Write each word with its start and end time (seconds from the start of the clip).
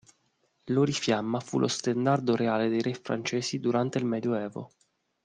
L'Orifiamma 0.71 1.39
fu 1.39 1.59
lo 1.59 1.67
stendardo 1.67 2.35
reale 2.35 2.69
dei 2.69 2.81
Re 2.81 2.95
francesi 2.95 3.59
durante 3.59 3.99
il 3.99 4.05
Medioevo. 4.05 4.71